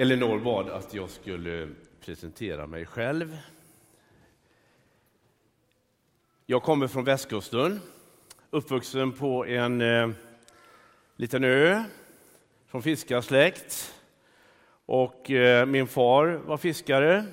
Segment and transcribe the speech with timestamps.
[0.00, 1.68] Elinor bad att jag skulle
[2.04, 3.38] presentera mig själv.
[6.46, 7.80] Jag kommer från västkusten,
[8.50, 10.10] uppvuxen på en eh,
[11.16, 11.84] liten ö
[12.66, 13.94] från fiskarsläkt.
[14.86, 17.24] Och eh, min far var fiskare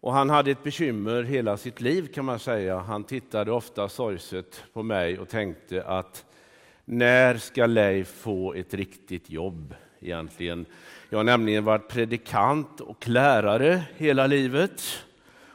[0.00, 2.78] och han hade ett bekymmer hela sitt liv kan man säga.
[2.78, 6.24] Han tittade ofta sorgset på mig och tänkte att
[6.84, 10.66] när ska Leif få ett riktigt jobb egentligen?
[11.10, 14.82] Jag har nämligen varit predikant och lärare hela livet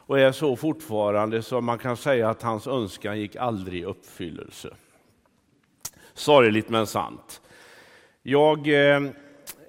[0.06, 4.70] och är så fortfarande, så man kan säga att hans önskan gick aldrig i uppfyllelse.
[6.14, 7.42] Sorgligt men sant.
[8.24, 9.02] Jag eh,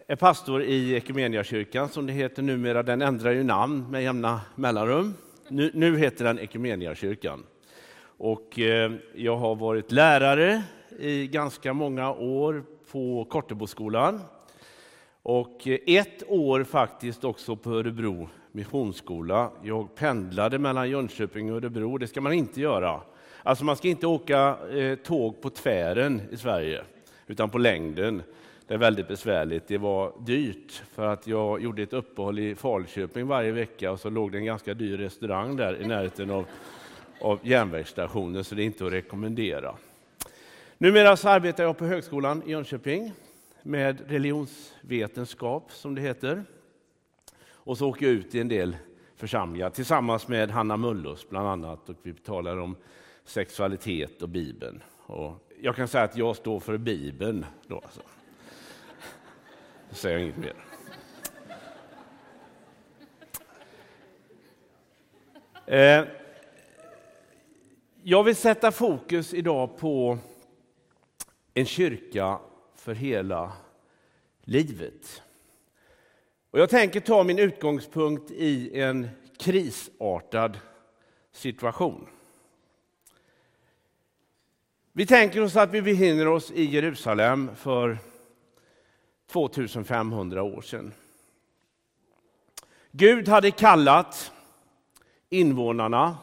[0.07, 2.83] är pastor i Ekumeniakyrkan som det heter numera.
[2.83, 5.15] Den ändrar ju namn med jämna mellanrum.
[5.49, 7.43] Nu, nu heter den Ekumeniakyrkan.
[8.17, 10.63] Och eh, jag har varit lärare
[10.99, 14.21] i ganska många år på Korteboskolan
[15.27, 19.51] och ett år faktiskt också på Örebro missionsskola.
[19.63, 23.01] Jag pendlade mellan Jönköping och Örebro, det ska man inte göra.
[23.43, 26.85] Alltså man ska inte åka eh, tåg på tvären i Sverige,
[27.27, 28.23] utan på längden.
[28.67, 29.69] Det är väldigt besvärligt.
[29.69, 34.11] Det var dyrt för att jag gjorde ett uppehåll i Falköping varje vecka och så
[34.11, 36.45] låg det en ganska dyr restaurang där i närheten av,
[37.21, 39.75] av järnvägsstationen, så det är inte att rekommendera.
[40.79, 43.13] Numera så arbetar jag på Högskolan i Jönköping
[43.67, 46.45] med religionsvetenskap, som det heter.
[47.47, 48.77] Och så åker jag ut i en del
[49.17, 51.89] församlingar tillsammans med Hanna Mullus bland annat.
[51.89, 52.77] Och vi talar om
[53.25, 54.83] sexualitet och Bibeln.
[55.07, 57.47] Och jag kan säga att jag står för Bibeln.
[57.67, 58.01] Då alltså.
[59.91, 60.55] Då säger jag inget mer.
[65.67, 66.05] Eh,
[68.03, 70.19] jag vill sätta fokus idag på
[71.55, 72.39] en kyrka
[72.85, 73.53] för hela
[74.43, 75.23] livet.
[76.51, 80.59] Och jag tänker ta min utgångspunkt i en krisartad
[81.33, 82.07] situation.
[84.93, 87.99] Vi tänker oss att vi befinner oss i Jerusalem för
[89.27, 90.93] 2500 år sedan.
[92.91, 94.33] Gud hade kallat
[95.29, 96.17] invånarna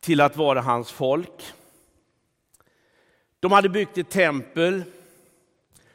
[0.00, 1.52] till att vara hans folk.
[3.40, 4.84] De hade byggt ett tempel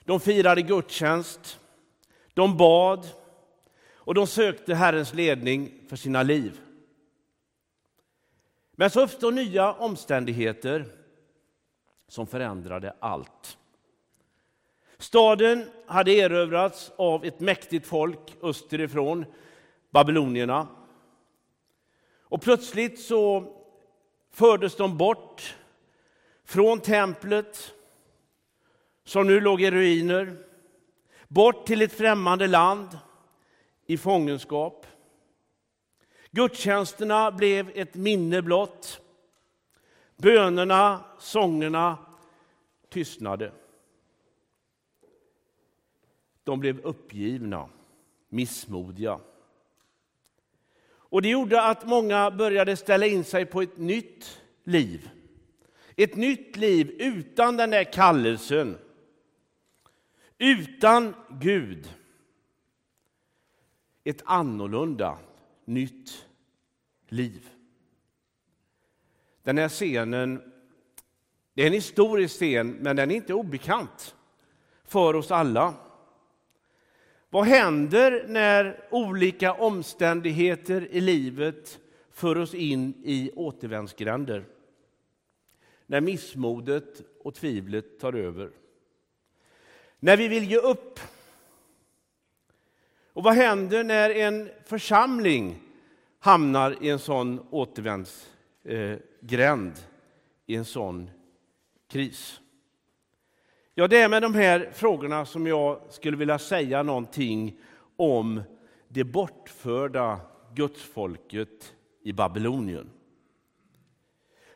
[0.07, 1.59] de firade gudstjänst,
[2.34, 3.07] de bad
[3.94, 6.62] och de sökte Herrens ledning för sina liv.
[8.72, 10.85] Men så uppstod nya omständigheter
[12.07, 13.57] som förändrade allt.
[14.97, 19.25] Staden hade erövrats av ett mäktigt folk österifrån,
[19.89, 20.68] babylonierna.
[22.22, 23.53] Och plötsligt så
[24.31, 25.56] fördes de bort
[26.45, 27.74] från templet
[29.07, 30.38] som nu låg i ruiner,
[31.28, 33.00] bort till ett främmande land
[33.85, 34.85] i fångenskap.
[36.31, 39.01] Gudstjänsterna blev ett minne blott.
[40.18, 41.97] Bönerna, sångerna
[42.90, 43.51] tystnade.
[46.44, 47.69] De blev uppgivna,
[48.29, 49.19] missmodiga.
[50.89, 55.09] Och det gjorde att många började ställa in sig på ett nytt liv.
[55.95, 58.78] Ett nytt liv utan den där kallelsen
[60.37, 61.93] utan Gud.
[64.03, 65.17] Ett annorlunda,
[65.65, 66.25] nytt
[67.07, 67.49] liv.
[69.43, 70.53] Den här scenen,
[71.53, 74.15] det är en historisk scen, men den är inte obekant
[74.83, 75.73] för oss alla.
[77.29, 81.79] Vad händer när olika omständigheter i livet
[82.11, 84.45] för oss in i återvändsgränder?
[85.85, 88.51] När missmodet och tvivlet tar över.
[89.99, 90.99] När vi vill ge upp.
[93.13, 95.59] Och vad händer när en församling
[96.19, 99.79] hamnar i en sån återvändsgränd, eh,
[100.45, 101.09] i en sån
[101.89, 102.39] kris?
[103.73, 107.59] Ja, det är med de här frågorna som jag skulle vilja säga någonting
[107.95, 108.41] om
[108.88, 110.19] det bortförda
[110.53, 111.73] gudsfolket
[112.03, 112.89] i Babylonien.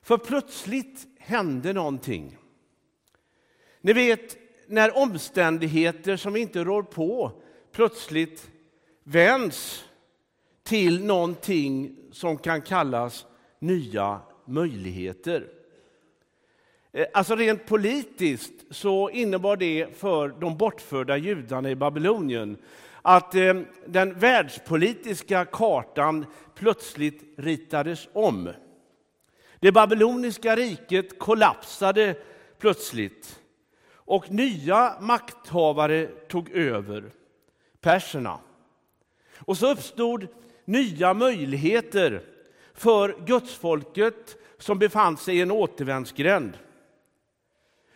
[0.02, 2.38] För plötsligt hände någonting.
[3.82, 4.38] Ni vet,
[4.72, 7.32] när omständigheter som vi inte rår på
[7.72, 8.52] plötsligt
[9.04, 9.86] vänds
[10.64, 13.26] till någonting som kan kallas
[13.60, 15.48] nya möjligheter.
[16.92, 22.58] Eh, alltså rent politiskt så innebar det för de bortförda judarna i Babylonien
[23.02, 23.54] att eh,
[23.86, 26.26] den världspolitiska kartan
[26.56, 28.50] plötsligt ritades om.
[29.60, 32.16] Det babyloniska riket kollapsade
[32.60, 33.41] plötsligt
[34.06, 37.12] och nya makthavare tog över.
[37.82, 38.40] perserna.
[39.38, 40.28] Och så uppstod
[40.66, 42.24] nya möjligheter
[42.74, 46.58] för gudsfolket som befann sig i en återvändsgränd.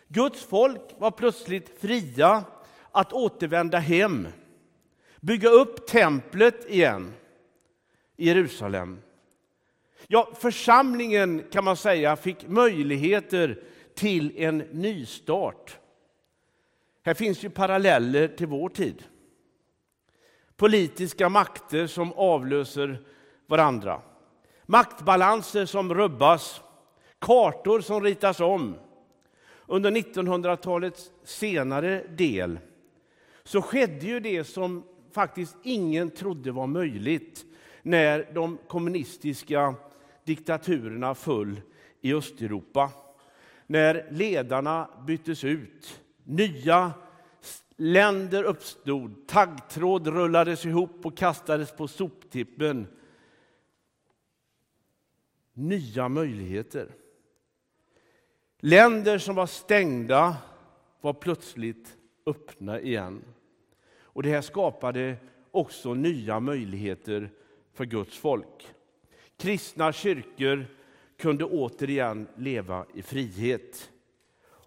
[0.08, 2.44] Guds folk var plötsligt fria
[2.92, 4.28] att återvända hem,
[5.20, 7.14] bygga upp templet igen
[8.16, 8.98] i Jerusalem.
[10.06, 13.62] Ja, församlingen kan man säga fick möjligheter
[13.94, 15.78] till en nystart.
[17.06, 19.04] Här finns ju paralleller till vår tid.
[20.56, 23.02] Politiska makter som avlöser
[23.46, 24.02] varandra.
[24.64, 26.60] Maktbalanser som rubbas,
[27.18, 28.76] kartor som ritas om.
[29.66, 32.58] Under 1900-talets senare del
[33.44, 37.44] så skedde ju det som faktiskt ingen trodde var möjligt
[37.82, 39.74] när de kommunistiska
[40.24, 41.60] diktaturerna föll
[42.00, 42.90] i Östeuropa.
[43.66, 46.92] När ledarna byttes ut, nya
[47.76, 52.86] länder uppstod, taggtråd rullades ihop och kastades på soptippen.
[55.52, 56.94] Nya möjligheter.
[58.60, 60.36] Länder som var stängda
[61.00, 61.96] var plötsligt
[62.26, 63.24] öppna igen.
[64.00, 65.16] Och Det här skapade
[65.50, 67.30] också nya möjligheter
[67.72, 68.66] för Guds folk.
[69.36, 70.66] Kristna kyrkor
[71.16, 73.90] kunde återigen leva i frihet.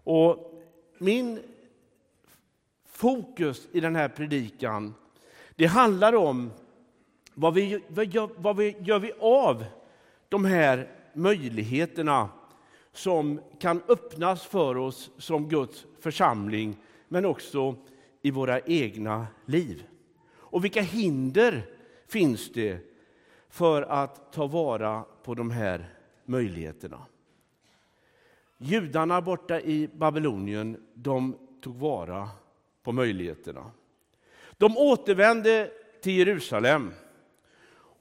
[0.04, 0.59] Och
[1.00, 1.40] min
[2.86, 4.94] fokus i den här predikan
[5.56, 6.52] det handlar om
[7.34, 9.66] vad vi, vad gör, vad vi, gör vi av
[10.30, 12.30] de här möjligheterna
[12.92, 17.76] som kan öppnas för oss som Guds församling, men också
[18.22, 19.84] i våra egna liv.
[20.30, 21.66] Och vilka hinder
[22.08, 22.80] finns det
[23.50, 25.94] för att ta vara på de här
[26.26, 27.06] möjligheterna?
[28.62, 32.30] Judarna borta i Babylonien, de tog vara
[32.84, 33.72] på möjligheterna.
[34.58, 35.72] De återvände
[36.02, 36.92] till Jerusalem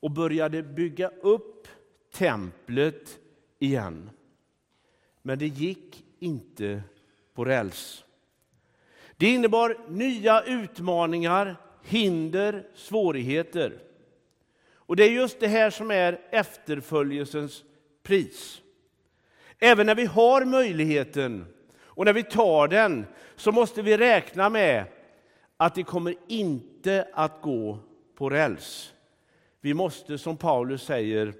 [0.00, 1.68] och började bygga upp
[2.12, 3.18] templet
[3.58, 4.10] igen.
[5.22, 6.82] Men det gick inte
[7.34, 8.04] på räls.
[9.16, 13.78] Det innebar nya utmaningar, hinder, svårigheter.
[14.74, 17.64] Och det är just det här som är efterföljelsens
[18.02, 18.62] pris.
[19.58, 21.46] Även när vi har möjligheten
[21.80, 23.06] och när vi tar den
[23.36, 24.84] så måste vi räkna med
[25.56, 27.78] att det kommer inte att gå
[28.14, 28.94] på räls.
[29.60, 31.34] Vi måste, som Paulus säger,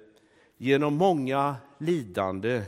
[0.57, 2.61] genom många lidande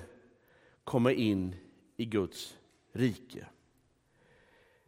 [0.83, 1.55] komma in
[1.97, 2.57] i Guds
[2.93, 3.45] rike.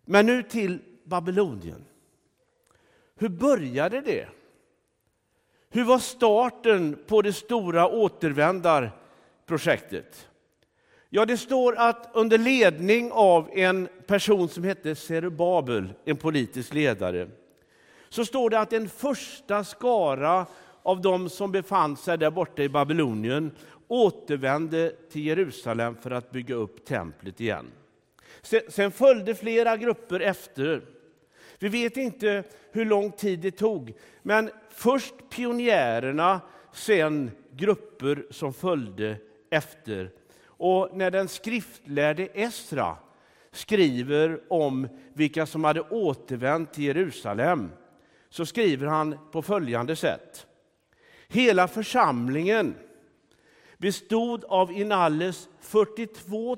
[0.06, 1.86] Men nu till Babylonien.
[3.16, 4.28] Hur började det?
[5.70, 10.30] Hur var starten på det stora återvändarprojektet?
[11.16, 17.28] Ja, det står att under ledning av en person som hette Zerubabel, en politisk ledare,
[18.10, 20.46] så står det att en första skara
[20.84, 23.52] av de som befann sig där borta i Babylonien
[23.88, 27.66] återvände till Jerusalem för att bygga upp templet igen.
[28.70, 30.82] Sen följde flera grupper efter.
[31.60, 36.42] Vi vet inte hur lång tid det tog, men först pionjärerna,
[36.74, 39.16] sen grupper som följde
[39.50, 40.10] efter.
[40.66, 42.98] Och när den skriftlärde Esra
[43.52, 47.72] skriver om vilka som hade återvänt till Jerusalem
[48.30, 50.48] så skriver han på följande sätt.
[51.28, 52.76] Hela församlingen
[53.78, 56.56] bestod av inalles 42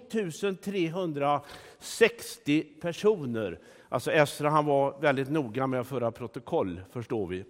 [0.63, 3.59] 360 personer.
[3.89, 7.45] Alltså Esra han var väldigt noga med att föra protokoll, förstår vi.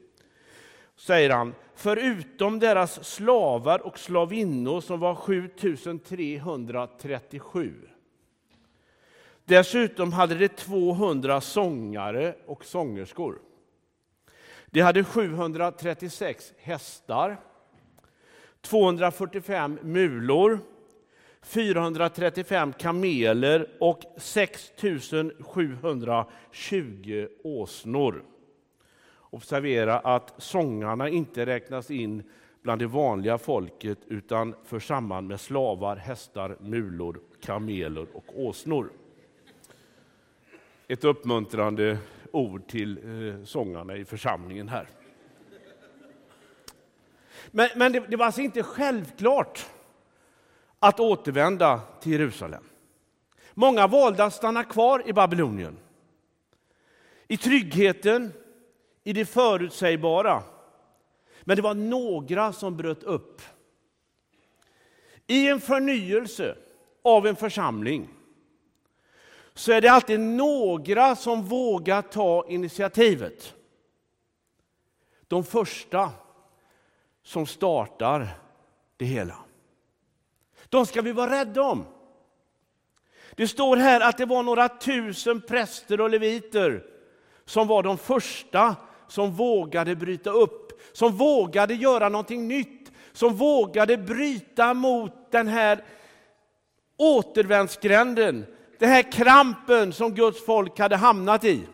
[0.95, 5.49] Säger han, förutom deras slavar och slavinnor som var 7
[6.07, 7.73] 337.
[9.45, 13.41] Dessutom hade de 200 sångare och sångerskor.
[14.65, 17.37] De hade 736 hästar,
[18.61, 20.59] 245 mulor,
[21.41, 24.71] 435 kameler och 6
[25.39, 28.23] 720 åsnor.
[29.35, 32.23] Observera att sångarna inte räknas in
[32.61, 38.89] bland det vanliga folket utan för samman med slavar, hästar, mulor, kameler och åsnor.
[40.87, 41.97] Ett uppmuntrande
[42.31, 44.87] ord till eh, sångarna i församlingen här.
[47.51, 49.65] Men, men det, det var alltså inte självklart
[50.79, 52.63] att återvända till Jerusalem.
[53.53, 55.77] Många valde att stanna kvar i Babylonien.
[57.27, 58.31] I tryggheten,
[59.05, 60.43] i det förutsägbara.
[61.41, 63.41] Men det var några som bröt upp.
[65.27, 66.57] I en förnyelse
[67.03, 68.09] av en församling
[69.53, 73.53] så är det alltid några som vågar ta initiativet.
[75.27, 76.11] De första
[77.23, 78.27] som startar
[78.97, 79.37] det hela.
[80.69, 81.85] De ska vi vara rädda om.
[83.35, 86.85] Det står här att det var några tusen präster och leviter
[87.45, 88.75] som var de första
[89.07, 95.83] som vågade bryta upp, som vågade göra någonting nytt, som vågade bryta mot den här
[96.97, 98.45] återvändsgränden,
[98.79, 101.67] den här krampen som Guds folk hade hamnat i.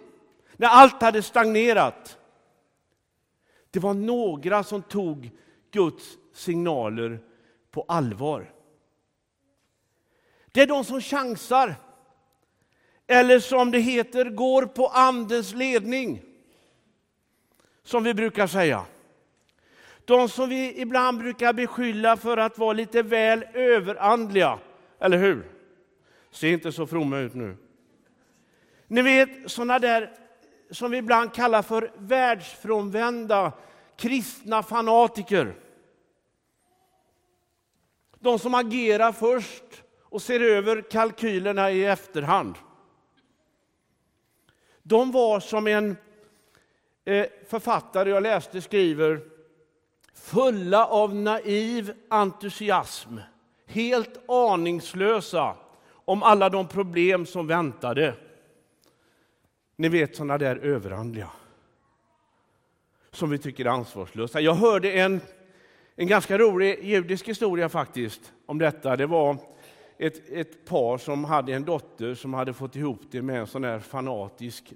[0.58, 2.18] När allt hade stagnerat.
[3.72, 5.30] Det var några som tog
[5.72, 7.20] Guds signaler
[7.72, 8.54] på allvar.
[10.52, 11.76] Det är de som chansar.
[13.08, 16.22] Eller som det heter, går på Andens ledning.
[17.84, 18.86] Som vi brukar säga.
[20.06, 24.60] De som vi ibland brukar beskylla för att vara lite väl överandliga.
[25.00, 25.52] Eller hur?
[26.32, 27.58] Se inte så fromma ut nu.
[28.88, 30.12] Ni vet sådana där
[30.72, 33.52] som vi ibland kallar för världsfrånvända
[33.96, 35.56] kristna fanatiker.
[38.20, 42.56] De som agerar först och ser över kalkylerna i efterhand.
[44.84, 45.98] De var som en
[47.06, 49.22] Eh, författare jag läste skriver
[50.14, 53.18] fulla av naiv entusiasm,
[53.66, 55.56] helt aningslösa
[55.90, 58.14] om alla de problem som väntade.
[59.76, 61.30] Ni vet sådana där överandliga
[63.12, 64.42] som vi tycker är ansvarslösa.
[64.42, 65.22] Jag hörde en,
[65.96, 68.96] en ganska rolig judisk historia faktiskt om detta.
[68.96, 69.38] Det var
[69.98, 73.64] ett, ett par som hade en dotter som hade fått ihop det med en sån
[73.64, 74.74] här fanatisk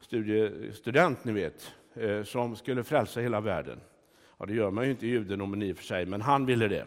[0.00, 3.80] studiestudent ni vet, eh, som skulle frälsa hela världen.
[4.38, 6.68] Ja, det gör man ju inte i judendomen i och för sig, men han ville
[6.68, 6.84] det.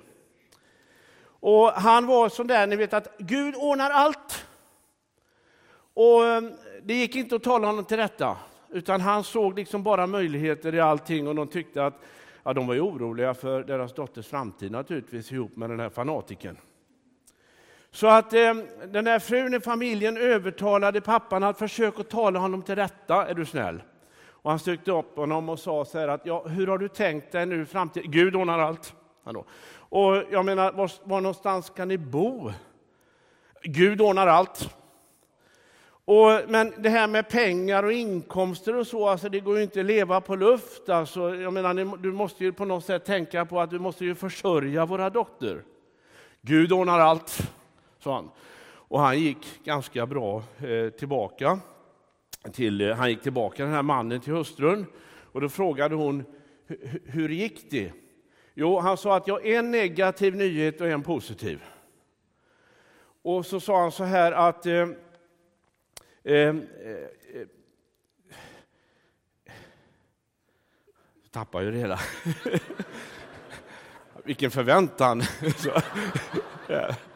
[1.23, 4.45] Och han var sån där, ni vet att Gud ordnar allt.
[5.93, 6.41] Och eh,
[6.83, 8.37] det gick inte att tala honom till rätta,
[8.69, 11.99] utan han såg liksom bara möjligheter i allting och de tyckte att
[12.43, 16.57] ja, de var ju oroliga för deras dotters framtid naturligtvis ihop med den här fanatiken.
[17.91, 18.53] Så att eh,
[18.88, 23.45] den där frun i familjen övertalade pappan att försöka tala honom till rätta, är du
[23.45, 23.83] snäll.
[24.29, 27.31] Och han sökte upp honom och sa så här att, ja, hur har du tänkt
[27.31, 28.12] dig nu framtiden?
[28.12, 28.93] Gud ordnar allt.
[29.24, 29.45] Hallå.
[29.74, 32.51] Och jag menar, var, var någonstans ska ni bo?
[33.63, 34.75] Gud ordnar allt.
[36.05, 39.79] Och, men det här med pengar och inkomster och så, alltså det går ju inte
[39.79, 40.89] att leva på luft.
[40.89, 44.15] Alltså, jag menar, du måste ju på något sätt tänka på att du måste ju
[44.15, 45.63] försörja våra dotter.
[46.41, 47.51] Gud ordnar allt
[48.03, 48.29] sa han.
[48.74, 51.60] Och han gick ganska bra eh, tillbaka.
[52.53, 54.86] Till, eh, han gick tillbaka, den här mannen, till hustrun.
[55.31, 56.24] Och då frågade hon,
[57.05, 57.91] hur gick det?
[58.53, 61.63] Jo, han sa att jag en negativ nyhet och en positiv.
[63.22, 64.89] Och så sa han så här att eh,
[66.24, 66.55] eh, eh,
[71.31, 72.00] tappar ju det hela.
[74.24, 75.24] Vilken förväntan!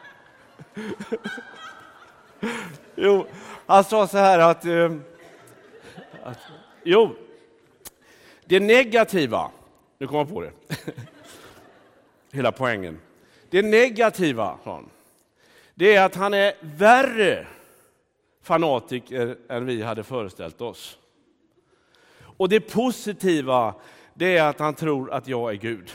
[2.94, 3.26] jo,
[3.66, 4.92] han sa så här att, eh,
[6.22, 6.38] att...
[6.84, 7.16] Jo,
[8.44, 9.50] det negativa...
[9.98, 10.52] Nu kom jag på det.
[12.32, 13.00] Hela poängen.
[13.50, 14.90] Det negativa, sa han,
[15.74, 17.46] det är att han är värre
[18.42, 20.98] fanatiker än vi hade föreställt oss.
[22.18, 23.74] Och det positiva,
[24.14, 25.90] det är att han tror att jag är Gud.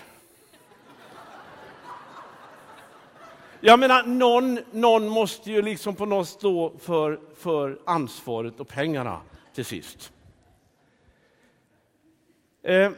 [3.64, 9.22] Jag menar, någon, någon måste ju liksom på något stå för, för ansvaret och pengarna
[9.54, 10.12] till sist.
[12.64, 12.92] Eh,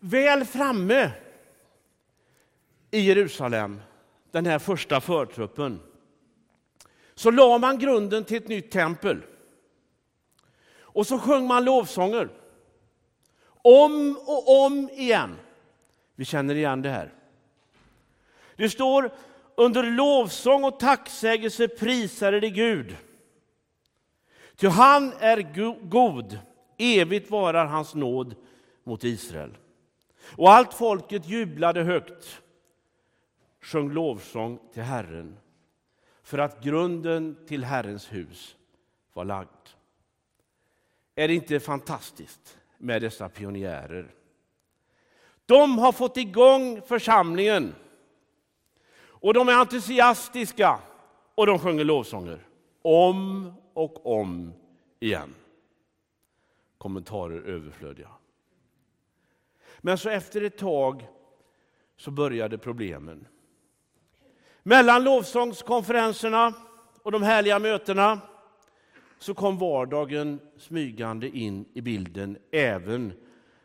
[0.00, 1.10] väl framme
[2.90, 3.80] i Jerusalem,
[4.30, 5.80] den här första förtruppen,
[7.14, 9.22] så la man grunden till ett nytt tempel.
[10.78, 12.28] Och så sjöng man lovsånger.
[13.62, 15.36] Om och om igen.
[16.14, 17.19] Vi känner igen det här.
[18.60, 19.10] Det står
[19.54, 22.96] under lovsång och tacksägelse prisade det Gud.
[24.56, 25.40] Ty han är
[25.88, 26.38] god,
[26.78, 28.34] evigt varar hans nåd
[28.84, 29.56] mot Israel.
[30.36, 32.40] Och allt folket jublade högt,
[33.60, 35.36] sjöng lovsång till Herren
[36.22, 38.56] för att grunden till Herrens hus
[39.12, 39.68] var lagd.
[41.14, 44.14] Är det inte fantastiskt med dessa pionjärer?
[45.46, 47.74] De har fått igång församlingen
[49.20, 50.78] och de är entusiastiska
[51.34, 52.46] och de sjunger lovsånger.
[52.82, 54.52] Om och om
[55.00, 55.34] igen.
[56.78, 58.08] Kommentarer överflödiga.
[59.78, 61.08] Men så efter ett tag
[61.96, 63.26] så började problemen.
[64.62, 66.54] Mellan lovsångskonferenserna
[67.02, 68.20] och de härliga mötena
[69.18, 73.12] så kom vardagen smygande in i bilden även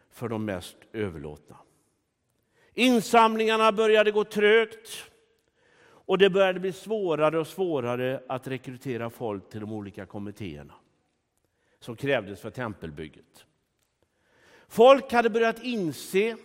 [0.09, 1.57] för de mest överlåtna.
[2.73, 5.11] Insamlingarna började gå trögt
[6.05, 10.73] och det började bli svårare och svårare att rekrytera folk till de olika kommittéerna
[11.79, 13.45] som krävdes för tempelbygget.
[14.67, 16.37] Folk hade börjat inse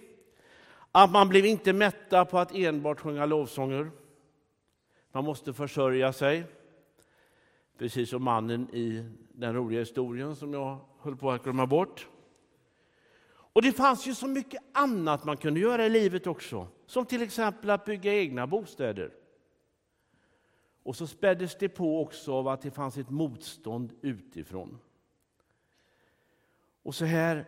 [0.92, 3.90] att man blev inte mätta på att enbart sjunga lovsånger.
[5.12, 6.44] Man måste försörja sig.
[7.78, 12.08] Precis som mannen i den roliga historien som jag höll på att glömma bort.
[13.52, 16.66] Och det fanns ju så mycket annat man kunde göra i livet också.
[16.86, 19.10] Som till exempel att bygga egna bostäder.
[20.90, 24.78] Och så späddes det på också av att det fanns ett motstånd utifrån.
[26.82, 27.44] Och så här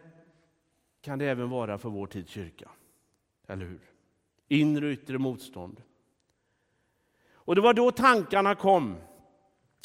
[1.00, 2.70] kan det även vara för vår tids kyrka.
[3.46, 3.80] Eller hur?
[4.48, 5.82] Inre och yttre motstånd.
[7.32, 8.96] Och det var då tankarna kom.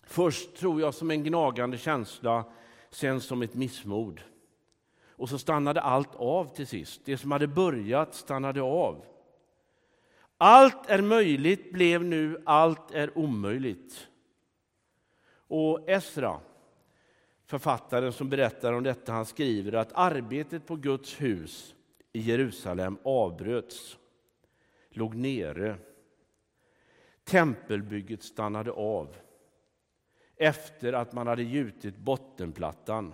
[0.04, 2.46] Först tror jag som en gnagande känsla,
[2.90, 4.22] sen som ett missmod.
[5.10, 7.02] Och så stannade allt av till sist.
[7.06, 9.06] Det som hade börjat stannade av.
[10.38, 14.08] Allt är möjligt blev nu allt är omöjligt.
[15.48, 16.40] Och Esra,
[17.46, 21.76] författaren som berättar om detta, han skriver att arbetet på Guds hus
[22.14, 23.98] i Jerusalem avbröts,
[24.90, 25.76] låg nere.
[27.24, 29.16] Tempelbygget stannade av
[30.36, 33.14] efter att man hade gjutit bottenplattan.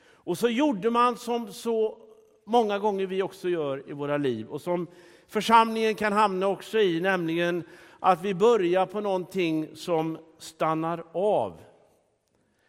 [0.00, 1.98] Och så gjorde man som så
[2.44, 4.86] många gånger vi också gör i våra liv och som
[5.28, 7.64] församlingen kan hamna också i, nämligen
[8.00, 11.60] att vi börjar på någonting som stannar av.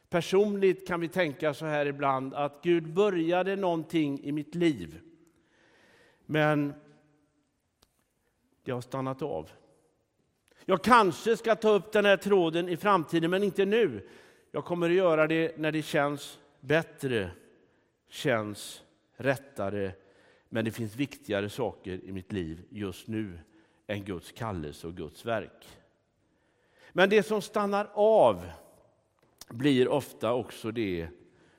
[0.10, 5.00] Personligt kan vi tänka så här ibland att Gud började någonting i mitt liv.
[6.26, 6.74] Men
[8.64, 9.50] det har stannat av.
[10.66, 14.08] Jag kanske ska ta upp den här tråden i framtiden, men inte nu.
[14.52, 17.32] Jag kommer att göra det när det känns bättre,
[18.10, 18.84] känns
[19.16, 19.92] rättare.
[20.50, 23.40] Men det finns viktigare saker i mitt liv just nu
[23.88, 25.68] än Guds kallelse och Guds verk.
[26.94, 28.46] Men det som stannar av
[29.50, 31.10] blir ofta också det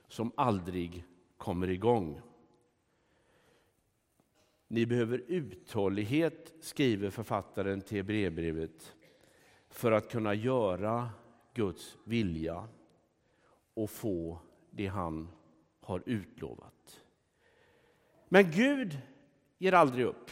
[0.09, 1.05] som aldrig
[1.37, 2.21] kommer igång.
[4.69, 8.97] Ni behöver uthållighet, skriver författaren till brevbrevet
[9.69, 11.11] för att kunna göra
[11.55, 12.69] Guds vilja
[13.75, 14.39] och få
[14.71, 15.29] det han
[15.81, 17.03] har utlovat.
[18.33, 18.99] Men Gud
[19.59, 20.31] ger aldrig upp.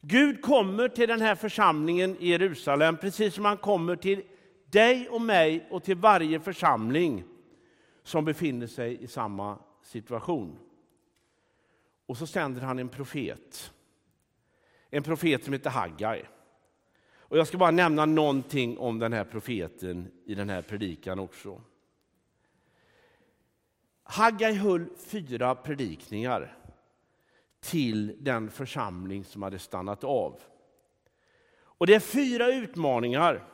[0.00, 4.22] Gud kommer till den här församlingen i Jerusalem precis som han kommer till
[4.66, 7.24] dig och mig och till varje församling
[8.02, 10.58] som befinner sig i samma situation.
[12.06, 13.72] Och så sänder han en profet.
[14.90, 16.22] En profet som heter Haggai.
[17.16, 21.60] Och jag ska bara nämna någonting om den här profeten i den här predikan också.
[24.04, 26.56] Haggai höll fyra predikningar
[27.60, 30.40] till den församling som hade stannat av.
[31.56, 33.44] Och det är fyra utmaningar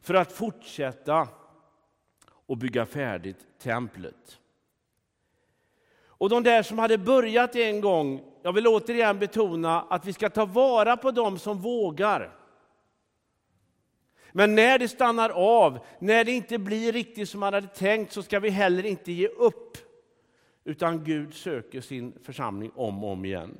[0.00, 1.28] för att fortsätta
[2.46, 4.40] och bygga färdigt templet.
[6.04, 10.30] Och de där som hade börjat en gång, jag vill återigen betona att vi ska
[10.30, 12.39] ta vara på dem som vågar.
[14.32, 18.22] Men när det stannar av, när det inte blir riktigt som man hade tänkt, så
[18.22, 19.78] ska vi heller inte ge upp.
[20.64, 23.58] Utan Gud söker sin församling om och om igen.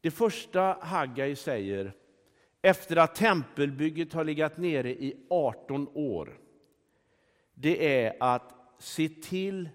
[0.00, 1.92] Det första Haggai säger,
[2.62, 6.38] efter att tempelbygget har legat nere i 18 år,
[7.54, 9.68] det är att se till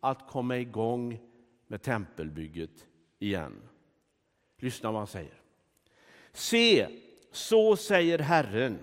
[0.00, 1.20] att komma igång
[1.66, 2.86] med tempelbygget
[3.18, 3.62] igen.
[4.58, 5.40] Lyssna vad han säger.
[6.32, 6.88] Se,
[7.36, 8.78] så säger Herren.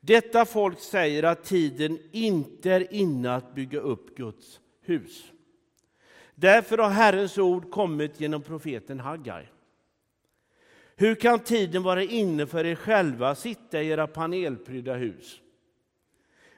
[0.00, 5.32] Detta folk säger att tiden inte är inne att bygga upp Guds hus.
[6.34, 9.46] Därför har Herrens ord kommit genom profeten Haggai.
[10.96, 15.40] Hur kan tiden vara inne för er själva att sitta i era panelprydda hus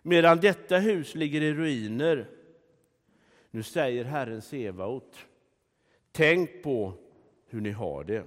[0.03, 2.29] medan detta hus ligger i ruiner?
[3.51, 5.19] Nu säger Herren Sevaot,
[6.13, 6.93] tänk på
[7.49, 8.25] hur ni har det.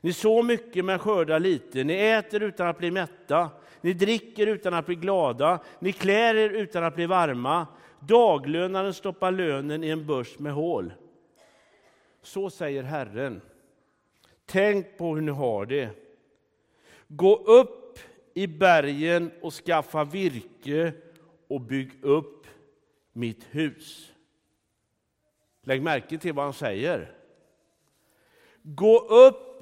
[0.00, 4.74] Ni så mycket men skördar lite, ni äter utan att bli mätta, ni dricker utan
[4.74, 7.66] att bli glada, ni klär er utan att bli varma.
[8.00, 10.92] Daglönaren stoppar lönen i en börs med hål.
[12.22, 13.40] Så säger Herren.
[14.46, 15.90] Tänk på hur ni har det.
[17.08, 17.98] Gå upp
[18.34, 20.92] i bergen och skaffa virke
[21.48, 22.46] och bygg upp
[23.12, 24.12] mitt hus.
[25.62, 27.12] Lägg märke till vad han säger.
[28.62, 28.98] Gå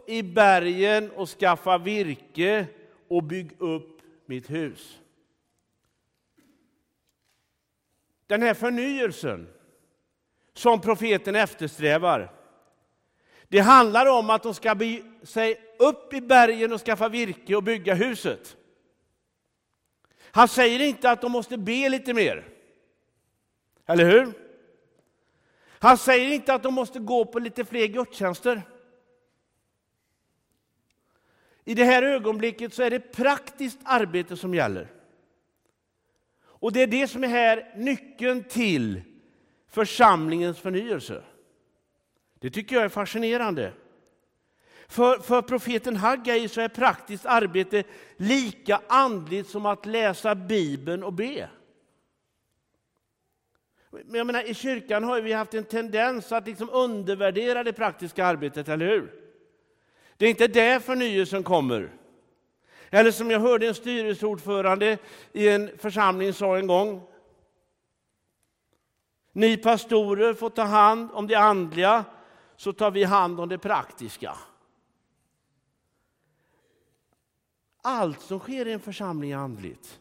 [0.04, 2.66] upp i bergen och skaffa virke
[3.08, 5.00] och bygg upp mitt hus.
[8.26, 9.48] den här förnyelsen
[10.52, 12.32] som profeten eftersträvar.
[13.48, 17.62] Det handlar om att de ska bege sig upp i bergen och skaffa virke och
[17.62, 18.56] bygga huset.
[20.20, 22.44] Han säger inte att de måste be lite mer.
[23.86, 24.32] Eller hur?
[25.68, 28.62] Han säger inte att de måste gå på lite fler gudstjänster.
[31.64, 34.88] I det här ögonblicket så är det praktiskt arbete som gäller.
[36.42, 39.02] Och det är det som är här nyckeln till
[39.68, 41.22] församlingens förnyelse.
[42.38, 43.72] Det tycker jag är fascinerande.
[44.88, 47.84] För, för profeten Haggai så är praktiskt arbete
[48.16, 51.50] lika andligt som att läsa Bibeln och be.
[53.90, 58.26] Men jag menar, I kyrkan har vi haft en tendens att liksom undervärdera det praktiska
[58.26, 59.23] arbetet, eller hur?
[60.16, 61.92] Det är inte där förnyelsen kommer.
[62.90, 64.98] Eller som jag hörde en styrelseordförande
[65.32, 67.06] i en församling sa en gång.
[69.32, 72.04] Ni pastorer får ta hand om det andliga,
[72.56, 74.36] så tar vi hand om det praktiska.
[77.82, 80.00] Allt som sker i en församling är andligt.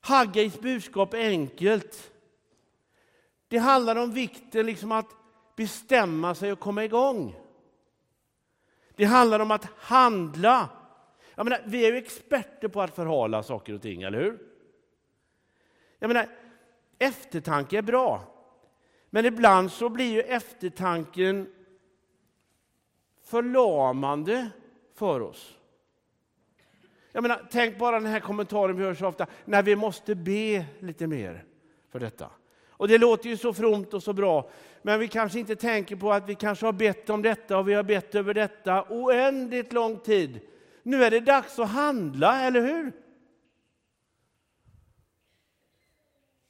[0.00, 2.12] Haggais budskap är enkelt.
[3.48, 5.10] Det handlar om vikten liksom att
[5.56, 7.45] bestämma sig och komma igång.
[8.96, 10.68] Det handlar om att handla.
[11.34, 14.38] Jag menar, vi är ju experter på att förhala saker och ting, eller hur?
[15.98, 16.28] Jag menar,
[16.98, 18.22] eftertanke är bra.
[19.10, 21.52] Men ibland så blir ju eftertanken
[23.22, 24.50] förlamande
[24.94, 25.58] för oss.
[27.12, 30.66] Jag menar, tänk bara den här kommentaren vi hör så ofta, när vi måste be
[30.78, 31.44] lite mer
[31.90, 32.30] för detta.
[32.78, 34.50] Och det låter ju så fromt och så bra,
[34.82, 37.74] men vi kanske inte tänker på att vi kanske har bett om detta och vi
[37.74, 40.40] har bett över detta oändligt lång tid.
[40.82, 42.92] Nu är det dags att handla, eller hur?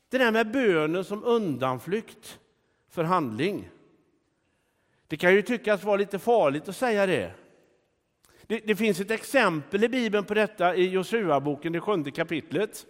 [0.08, 2.38] Det där med bönen som undanflykt
[2.88, 3.70] för handling.
[5.06, 7.32] Det kan ju tyckas vara lite farligt att säga det.
[8.42, 12.86] Det, det finns ett exempel i Bibeln på detta i Josua-boken, det sjunde kapitlet.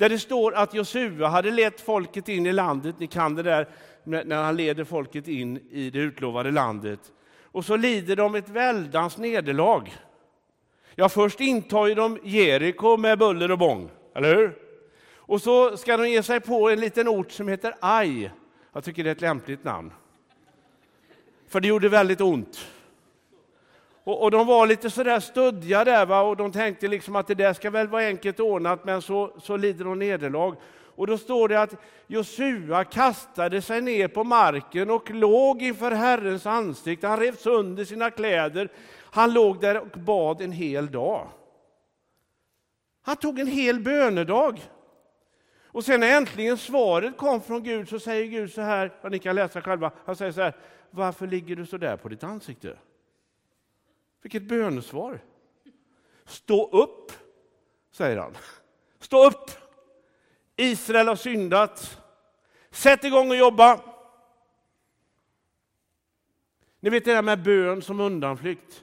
[0.00, 3.68] Där det står att Josua hade lett folket in i landet, ni kan det där
[4.04, 7.00] när han leder folket in i det utlovade landet.
[7.44, 9.96] Och så lider de ett väldans nederlag.
[10.94, 14.58] Ja, först intar de Jeriko med buller och bång, eller hur?
[15.14, 18.32] Och så ska de ge sig på en liten ort som heter Aj.
[18.72, 19.92] Jag tycker det är ett lämpligt namn.
[21.48, 22.66] För det gjorde väldigt ont.
[24.10, 26.20] Och, och de var lite sådär studdiga där va?
[26.22, 29.56] och de tänkte liksom att det där ska väl vara enkelt ordnat, men så, så
[29.56, 30.56] lider de nederlag.
[30.96, 31.74] Och då står det att
[32.06, 37.06] Josua kastade sig ner på marken och låg inför Herrens ansikte.
[37.06, 38.68] Han rev sönder sina kläder.
[39.10, 41.28] Han låg där och bad en hel dag.
[43.02, 44.60] Han tog en hel bönedag.
[45.66, 49.18] Och sen när äntligen svaret kom från Gud så säger Gud så här, och ni
[49.18, 50.56] kan läsa själva, han säger så här,
[50.90, 52.76] varför ligger du så där på ditt ansikte?
[54.22, 55.20] Vilket bönesvar!
[56.24, 57.12] Stå upp,
[57.92, 58.36] säger han.
[58.98, 59.50] Stå upp!
[60.56, 62.00] Israel har syndat.
[62.70, 63.80] Sätt igång och jobba!
[66.80, 68.82] Ni vet det där med bön som undanflykt.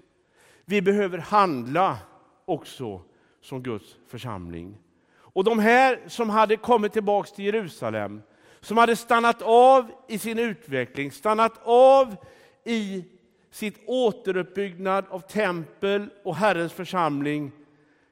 [0.66, 1.98] Vi behöver handla
[2.46, 3.02] också
[3.42, 4.78] som Guds församling.
[5.16, 8.22] Och de här som hade kommit tillbaks till Jerusalem,
[8.60, 12.16] som hade stannat av i sin utveckling, stannat av
[12.64, 13.06] i
[13.58, 17.52] sitt återuppbyggnad av tempel och Herrens församling,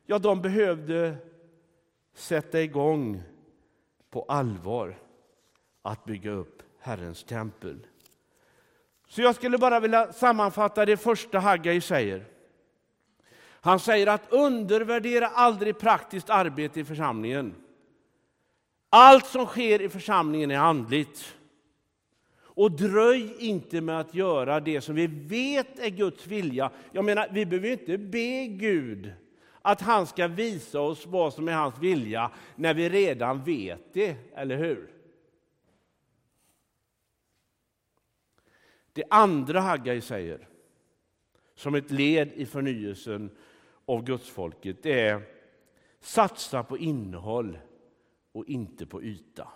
[0.05, 1.15] ja, de behövde
[2.13, 3.23] sätta igång
[4.09, 4.95] på allvar
[5.81, 7.87] att bygga upp Herrens tempel.
[9.07, 12.25] Så jag skulle bara vilja sammanfatta det första Haggai säger.
[13.61, 17.55] Han säger att undervärdera aldrig praktiskt arbete i församlingen.
[18.89, 21.34] Allt som sker i församlingen är andligt.
[22.55, 26.71] Och dröj inte med att göra det som vi vet är Guds vilja.
[26.91, 29.13] Jag menar, vi behöver inte be Gud
[29.61, 34.15] att han ska visa oss vad som är hans vilja när vi redan vet det,
[34.35, 34.91] eller hur?
[38.93, 40.47] Det andra Haggai säger,
[41.55, 43.29] som ett led i förnyelsen
[43.85, 45.21] av gudsfolket, det är
[45.99, 47.57] satsa på innehåll
[48.31, 49.47] och inte på yta.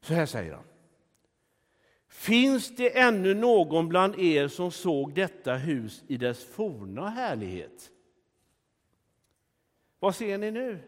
[0.00, 0.64] Så här säger han.
[2.08, 7.90] Finns det ännu någon bland er som såg detta hus i dess forna härlighet?
[9.98, 10.78] Vad ser ni nu?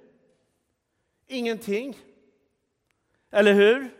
[1.26, 1.98] Ingenting.
[3.30, 3.90] Eller hur?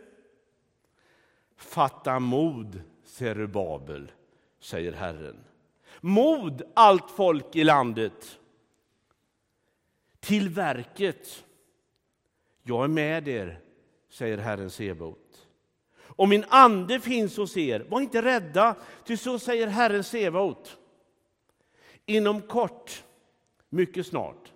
[1.55, 4.11] Fatta mod, Serubabel,
[4.59, 5.43] säger Herren.
[6.01, 8.39] Mod, allt folk i landet.
[10.19, 11.45] Till verket.
[12.63, 13.59] Jag är med er,
[14.13, 15.47] säger Herren Sebaot.
[15.95, 17.85] Och min ande finns hos er.
[17.89, 20.77] Var inte rädda, ty så säger Herren Sebaot.
[22.05, 23.03] Inom kort,
[23.69, 24.51] mycket snart,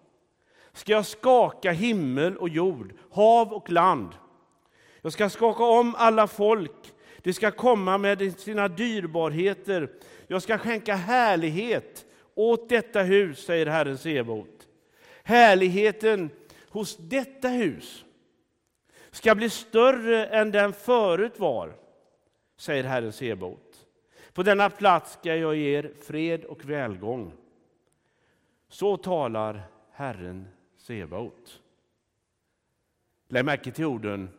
[0.74, 4.10] ska jag skaka himmel och jord, hav och land.
[5.02, 6.94] Jag ska skaka om alla folk.
[7.18, 9.90] De ska komma med sina dyrbarheter.
[10.28, 14.68] Jag ska skänka härlighet åt detta hus, säger Herren Sebaot.
[15.24, 16.30] Härligheten
[16.70, 18.04] hos detta hus
[19.18, 21.76] ska bli större än den förut var,
[22.58, 23.88] säger Herren Sebaot.
[24.34, 27.34] På denna plats ska jag ge er fred och välgång.
[28.70, 31.62] Så talar Herren Sebaot.
[33.28, 34.30] Lägg märke till orden.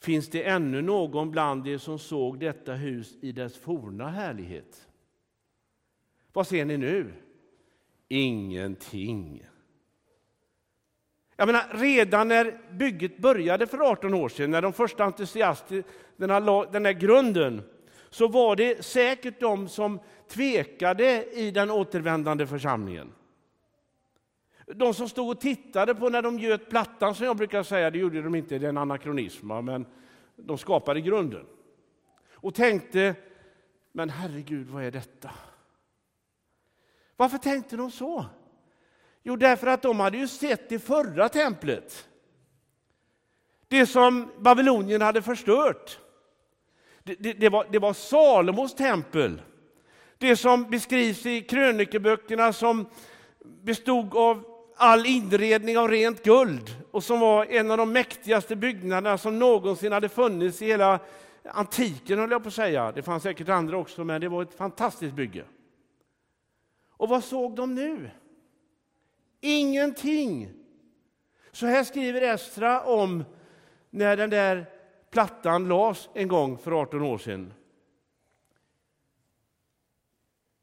[0.00, 4.88] Finns det ännu någon bland er som såg detta hus i dess forna härlighet?
[6.32, 7.12] Vad ser ni nu?
[8.08, 9.46] Ingenting.
[11.36, 16.64] Jag menar, redan när bygget började för 18 år sedan, när de första entusiasterna la
[16.64, 17.62] den här grunden,
[18.10, 23.12] så var det säkert de som tvekade i den återvändande församlingen.
[24.66, 27.98] De som stod och tittade på när de göt plattan, som jag brukar säga, det
[27.98, 29.86] gjorde de inte, det är en anakronism, men
[30.36, 31.46] de skapade grunden.
[32.32, 33.14] Och tänkte,
[33.92, 35.30] men herregud, vad är detta?
[37.16, 38.26] Varför tänkte de så?
[39.22, 42.08] Jo, därför att de hade ju sett det förra templet.
[43.68, 45.98] Det som Babylonien hade förstört.
[47.02, 49.42] Det, det, det, var, det var Salomos tempel.
[50.18, 52.86] Det som beskrivs i krönikeböckerna som
[53.44, 54.44] bestod av
[54.76, 59.92] all inredning av rent guld och som var en av de mäktigaste byggnaderna som någonsin
[59.92, 61.00] hade funnits i hela
[61.44, 62.92] antiken, höll jag på att säga.
[62.92, 65.44] Det fanns säkert andra också, men det var ett fantastiskt bygge.
[66.90, 68.10] Och vad såg de nu?
[69.44, 70.48] Ingenting.
[71.52, 73.24] Så här skriver Estra om
[73.90, 74.66] när den där
[75.10, 77.52] plattan lades en gång för 18 år sedan.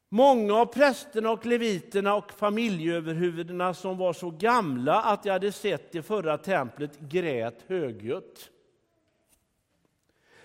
[0.08, 5.92] Många av prästerna och leviterna och familjeöverhuvudena som var så gamla att de hade sett
[5.92, 8.50] det förra templet grät högljutt.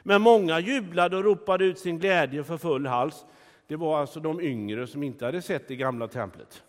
[0.03, 3.25] Men många jublade och ropade ut sin glädje för full hals.
[3.67, 6.64] Det var alltså de yngre som inte hade sett det gamla templet.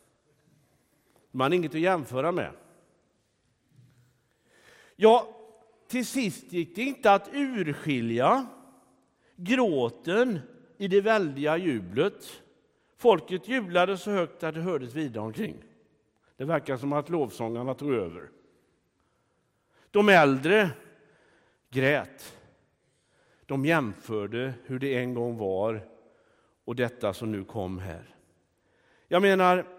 [1.37, 2.53] Man har inget att jämföra med.
[4.97, 5.29] Ja,
[5.89, 8.47] till sist gick det inte att urskilja
[9.37, 10.41] gråten
[10.77, 12.43] i det väldiga jublet.
[12.97, 15.57] Folket jublade så högt att det hördes vida omkring.
[16.37, 18.31] Det verkar som att lovsångarna tog över.
[19.91, 20.71] De äldre
[21.71, 22.37] grät.
[23.47, 25.89] De jämförde hur det en gång var
[26.65, 28.15] och detta som nu kom här.
[29.09, 29.76] Jag menar,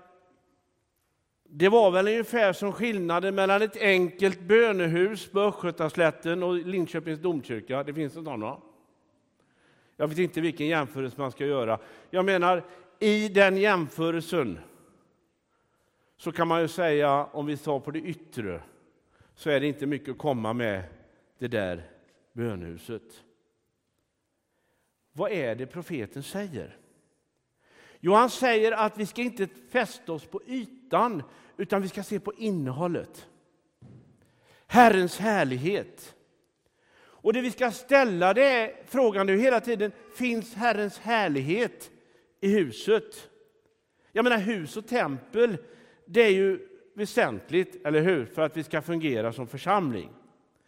[1.50, 7.84] det var väl ungefär som skillnaden mellan ett enkelt bönehus på Östgötaslätten och Linköpings domkyrka.
[7.84, 8.58] Det finns sådana.
[9.98, 11.80] Jag vet inte vilken jämförelse man ska göra.
[12.10, 12.64] Jag menar,
[13.00, 14.60] i den jämförelsen
[16.18, 18.62] så kan man ju säga, om vi tar på det yttre,
[19.36, 20.84] så är det inte mycket att komma med
[21.38, 21.90] det där
[22.34, 23.24] bönhuset.
[25.14, 26.78] Vad är det profeten säger?
[28.00, 30.77] Jo, han säger att vi ska inte fästa oss på ytan,
[31.58, 33.28] utan vi ska se på innehållet.
[34.68, 36.16] Herrens härlighet.
[37.00, 41.92] Och det vi ska ställa det är frågan nu hela tiden, finns Herrens härlighet
[42.42, 43.30] i huset?
[44.12, 45.58] Jag menar hus och tempel,
[46.06, 46.60] det är ju
[46.94, 50.10] väsentligt, eller hur, för att vi ska fungera som församling.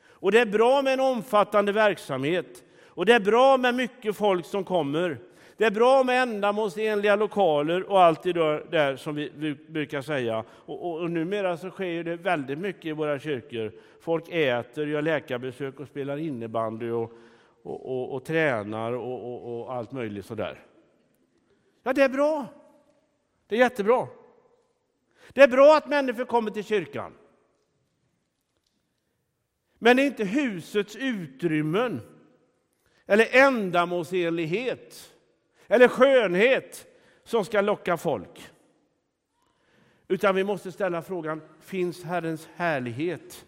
[0.01, 4.45] Och det är bra med en omfattande verksamhet och det är bra med mycket folk
[4.45, 5.19] som kommer.
[5.60, 8.34] Det är bra med ändamålsenliga lokaler och allt det
[8.69, 10.43] där som vi brukar säga.
[10.50, 13.72] Och, och, och numera så sker det väldigt mycket i våra kyrkor.
[14.02, 17.13] Folk äter, gör läkarbesök och spelar innebandy och,
[17.63, 20.63] och, och tränar och, allt möjligt sådär.
[21.84, 22.45] Ja, det är bra.
[23.48, 24.08] Det är jättebra.
[25.30, 27.13] Det är bra att människor kommer till kyrkan.
[29.80, 32.02] Men det är inte husets utrymmen
[33.06, 35.15] eller ändamålsenlighet
[35.69, 36.88] eller skönhet
[37.23, 38.49] som ska locka folk.
[40.08, 43.45] Utan vi måste ställa frågan, finns Herrens härlighet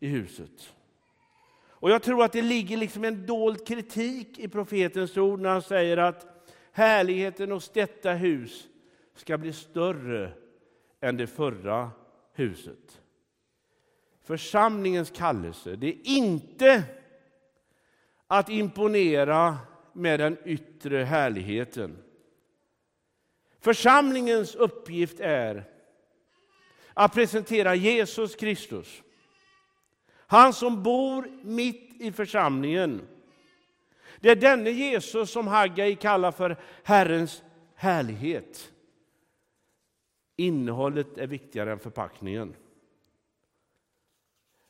[0.00, 0.74] i huset?
[1.68, 5.62] Och jag tror att det ligger liksom en dold kritik i profetens ord när han
[5.62, 8.68] säger att härligheten hos detta hus
[9.14, 10.32] ska bli större
[11.00, 11.90] än det förra
[12.32, 13.02] huset.
[14.22, 16.82] Församlingens kallelse, det är inte
[18.26, 19.58] att imponera
[19.92, 22.02] med den yttre härligheten.
[23.60, 25.64] Församlingens uppgift är
[26.94, 29.02] att presentera Jesus Kristus.
[30.26, 33.08] Han som bor mitt i församlingen.
[34.20, 37.42] Det är denne Jesus som Haggai kallar för Herrens
[37.74, 38.72] härlighet.
[40.36, 42.56] Innehållet är viktigare än förpackningen.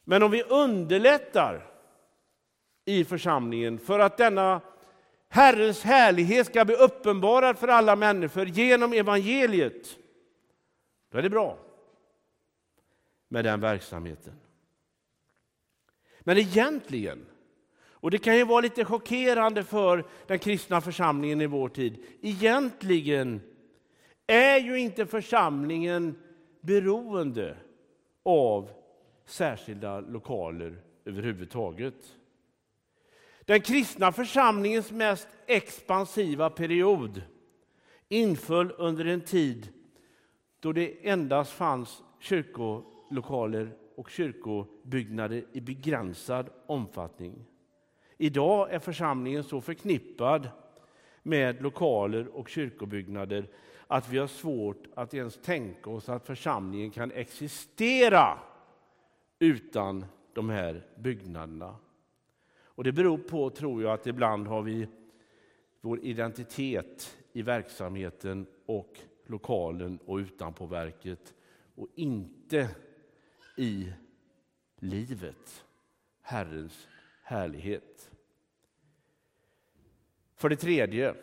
[0.05, 1.67] Men om vi underlättar
[2.85, 4.61] i församlingen för att denna
[5.33, 9.99] Herrens härlighet ska bli uppenbarad för alla människor genom evangeliet,
[11.11, 11.59] då är det bra
[13.29, 14.33] med den verksamheten.
[16.21, 17.27] Men egentligen,
[17.81, 23.41] och det kan ju vara lite chockerande för den kristna församlingen i vår tid, egentligen
[24.27, 26.19] är ju inte församlingen
[26.61, 27.57] beroende
[28.23, 28.71] av
[29.25, 32.17] särskilda lokaler överhuvudtaget.
[33.51, 37.23] Den kristna församlingens mest expansiva period
[38.09, 39.69] inföll under en tid
[40.61, 47.45] då det endast fanns kyrkolokaler och kyrkobyggnader i begränsad omfattning.
[48.17, 50.49] Idag är församlingen så förknippad
[51.23, 53.49] med lokaler och kyrkobyggnader
[53.87, 58.39] att vi har svårt att ens tänka oss att församlingen kan existera
[59.39, 61.77] utan de här byggnaderna.
[62.81, 64.89] Och det beror på, tror jag, att ibland har vi
[65.81, 71.35] vår identitet i verksamheten och lokalen och utanpåverket
[71.75, 72.69] och inte
[73.57, 73.93] i
[74.79, 75.65] livet,
[76.23, 76.89] Herrens
[77.23, 78.11] härlighet.
[80.37, 81.15] För det tredje,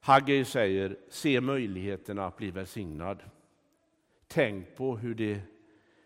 [0.00, 3.22] Haggai säger se möjligheterna att bli välsignad.
[4.26, 5.40] Tänk på hur det,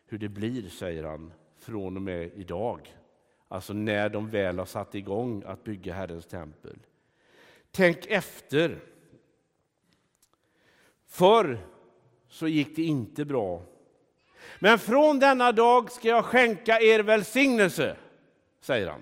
[0.06, 2.94] hur det blir, säger han, från och med idag.
[3.52, 6.76] Alltså när de väl har satt igång att bygga Herrens tempel.
[7.70, 8.78] Tänk efter.
[11.08, 11.58] Förr
[12.28, 13.62] så gick det inte bra.
[14.58, 17.96] Men från denna dag ska jag skänka er välsignelse,
[18.60, 19.00] säger han.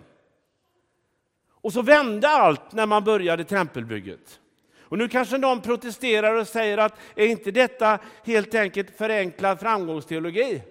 [1.50, 4.40] Och så vände allt när man började tempelbygget.
[4.78, 10.62] Och nu kanske någon protesterar och säger att är inte detta helt enkelt förenklad framgångsteologi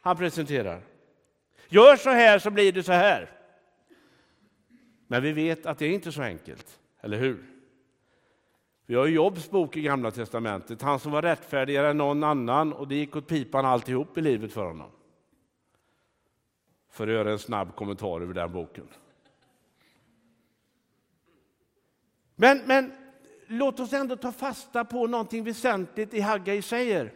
[0.00, 0.93] han presenterar?
[1.74, 3.30] Gör så här så blir det så här.
[5.06, 7.44] Men vi vet att det är inte så enkelt, eller hur?
[8.86, 12.88] Vi har Jobs bok i Gamla testamentet, han som var rättfärdigare än någon annan och
[12.88, 14.90] det gick åt pipan alltihop i livet för honom.
[16.90, 18.88] För att göra en snabb kommentar över den boken.
[22.36, 22.92] Men, men
[23.46, 27.12] låt oss ändå ta fasta på någonting väsentligt i Haggai säger.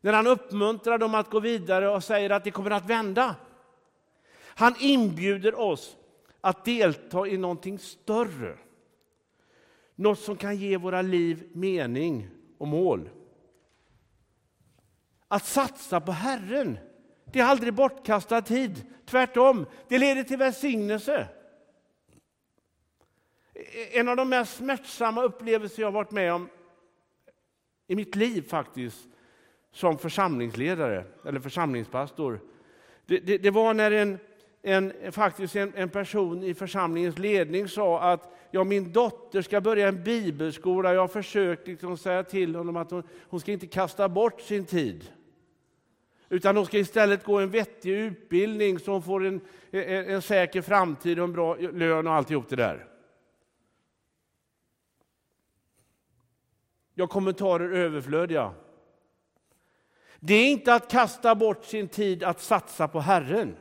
[0.00, 3.36] När han uppmuntrar dem att gå vidare och säger att det kommer att vända.
[4.58, 5.96] Han inbjuder oss
[6.40, 8.58] att delta i någonting större.
[9.94, 13.10] Något som kan ge våra liv mening och mål.
[15.28, 16.78] Att satsa på Herren,
[17.24, 18.86] det är aldrig bortkastad tid.
[19.06, 21.28] Tvärtom, det leder till välsignelse.
[23.92, 26.48] En av de mest smärtsamma upplevelser jag varit med om
[27.86, 29.08] i mitt liv faktiskt,
[29.72, 32.40] som församlingsledare eller församlingspastor,
[33.06, 34.18] det, det, det var när en
[34.68, 39.88] en, faktiskt en, en, person i församlingens ledning sa att ja, min dotter ska börja
[39.88, 40.94] en bibelskola.
[40.94, 44.64] Jag har försökt liksom säga till honom att hon, hon ska inte kasta bort sin
[44.64, 45.10] tid.
[46.28, 50.62] Utan hon ska istället gå en vettig utbildning så hon får en, en, en säker
[50.62, 52.86] framtid och en bra lön och alltihop det där.
[56.94, 58.54] Jag kommentarer överflödiga.
[60.20, 63.56] Det är inte att kasta bort sin tid att satsa på Herren.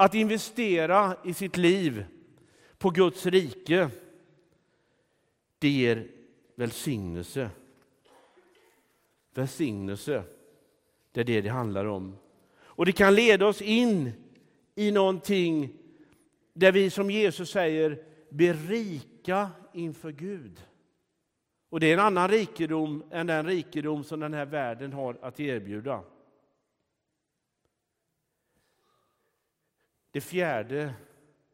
[0.00, 2.04] Att investera i sitt liv
[2.78, 3.90] på Guds rike,
[5.58, 6.08] det ger
[6.54, 7.50] välsignelse.
[9.34, 10.22] Välsignelse,
[11.12, 12.16] det är det det handlar om.
[12.60, 14.12] Och det kan leda oss in
[14.74, 15.72] i någonting
[16.52, 20.60] där vi som Jesus säger blir rika inför Gud.
[21.68, 25.40] Och det är en annan rikedom än den rikedom som den här världen har att
[25.40, 26.02] erbjuda.
[30.10, 30.94] Det fjärde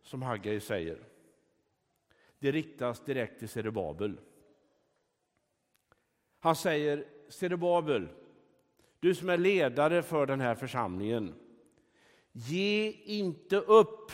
[0.02, 0.98] som Haggai säger,
[2.38, 4.20] det riktas direkt till Zerubabel.
[6.38, 8.08] Han säger, Zerubabel,
[9.00, 11.34] du som är ledare för den här församlingen,
[12.32, 14.12] ge inte upp.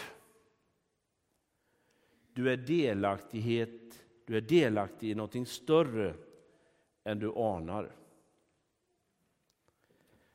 [2.32, 6.14] Du är delaktighet, du är delaktig i någonting större
[7.04, 7.96] än du anar.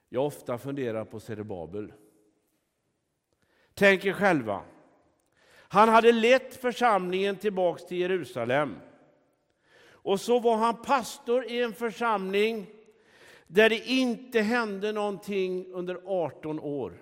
[0.10, 1.94] Jag har ofta funderat på Zerubabel.
[3.76, 4.62] Tänk er själva.
[5.52, 8.76] Han hade lett församlingen tillbaks till Jerusalem.
[9.88, 12.68] Och så var han pastor i en församling
[13.48, 17.02] där det inte hände någonting under 18 år.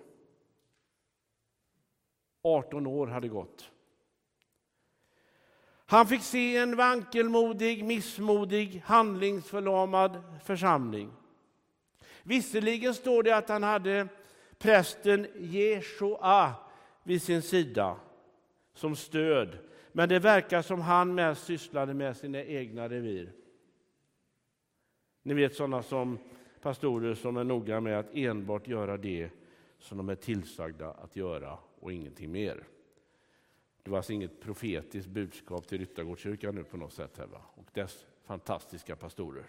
[2.44, 3.70] 18 år hade gått.
[5.86, 11.12] Han fick se en vankelmodig, missmodig, handlingsförlamad församling.
[12.24, 14.08] Visserligen står det att han hade
[14.60, 16.54] prästen Jeshua
[17.04, 17.96] vid sin sida
[18.74, 19.58] som stöd,
[19.92, 23.32] men det verkar som han mest sysslade med sina egna revir.
[25.24, 26.18] Ni vet sådana som
[26.62, 29.30] pastorer som är noga med att enbart göra det
[29.80, 32.64] som de är tillsagda att göra och ingenting mer.
[33.84, 37.42] Det var alltså inget profetiskt budskap till Ryttargårdskyrkan nu på något sätt här, va?
[37.56, 39.46] och dess fantastiska pastorer.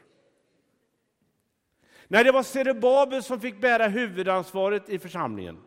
[2.08, 5.58] Nej, det var Serebabel som fick bära huvudansvaret i församlingen.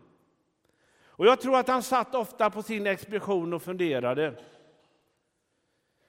[1.05, 4.33] Och jag tror att han satt ofta på sin expedition och funderade.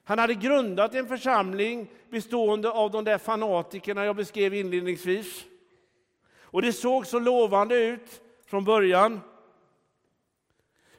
[0.03, 5.45] Han hade grundat en församling bestående av de där fanatikerna jag beskrev inledningsvis.
[6.41, 9.21] Och det såg så lovande ut från början.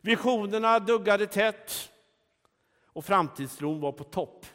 [0.00, 1.90] Visionerna duggade tätt
[2.86, 4.46] och framtidstron var på topp.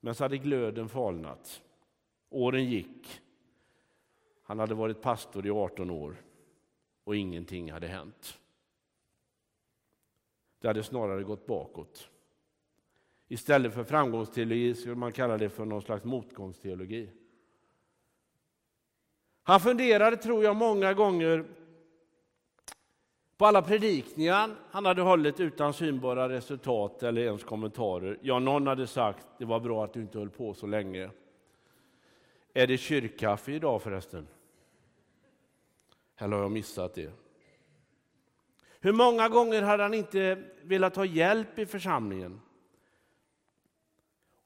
[0.00, 1.62] Men så hade glöden falnat.
[2.32, 3.20] Åren gick.
[4.42, 6.16] Han hade varit pastor i 18 år
[7.04, 8.38] och ingenting hade hänt.
[10.58, 12.08] Det hade snarare gått bakåt.
[13.28, 17.10] Istället för framgångsteologi skulle man kalla det för någon slags motgångsteologi.
[19.42, 21.44] Han funderade, tror jag, många gånger
[23.36, 28.18] på alla predikningar han hade hållit utan synbara resultat eller ens kommentarer.
[28.22, 31.10] Ja, någon hade sagt det var bra att du inte höll på så länge.
[32.52, 34.26] Är det kyrkkaffe idag förresten?
[36.16, 37.12] Eller har jag missat det?
[38.80, 42.40] Hur många gånger hade han inte velat ha hjälp i församlingen?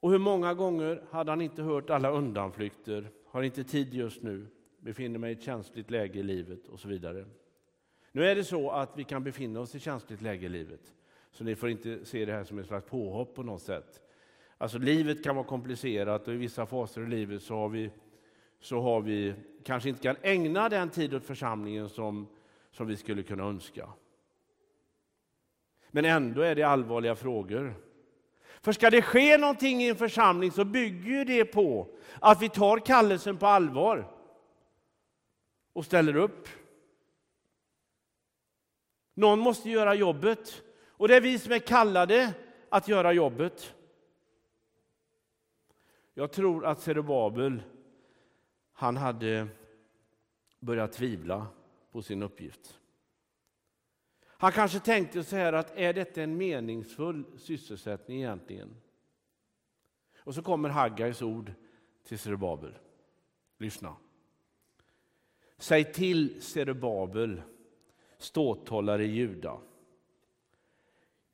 [0.01, 4.47] Och hur många gånger hade han inte hört alla undanflykter, har inte tid just nu,
[4.79, 7.27] befinner mig i ett känsligt läge i livet och så vidare.
[8.13, 10.95] Nu är det så att vi kan befinna oss i känsligt läge i livet,
[11.31, 14.03] så ni får inte se det här som ett slags påhopp på något sätt.
[14.59, 17.91] Alltså livet kan vara komplicerat och i vissa faser i livet så har vi,
[18.61, 19.35] så har vi
[19.65, 22.29] kanske inte kan ägna den tid åt församlingen som,
[22.71, 23.89] som vi skulle kunna önska.
[25.91, 27.75] Men ändå är det allvarliga frågor.
[28.61, 31.89] För ska det ske någonting i en församling så bygger det på
[32.21, 34.13] att vi tar kallelsen på allvar
[35.73, 36.49] och ställer upp.
[39.15, 42.33] Någon måste göra jobbet och det är vi som är kallade
[42.69, 43.76] att göra jobbet.
[46.19, 47.63] Jag tror att Zerubabel,
[48.73, 49.49] han hade
[50.61, 51.47] börjat tvivla
[51.93, 52.81] på sin uppgift.
[54.23, 58.77] Han kanske tänkte så här att är detta en meningsfull sysselsättning egentligen?
[60.19, 61.53] Och så kommer Haggais ord
[62.05, 62.79] till Zerubabel.
[63.59, 63.97] Lyssna.
[65.59, 67.43] Säg till Zerubabel,
[68.19, 69.59] ståthållare i Juda.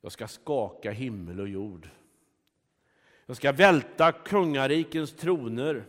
[0.01, 1.89] Jag ska skaka himmel och jord.
[3.33, 5.85] Jag ska välta kungarikens troner.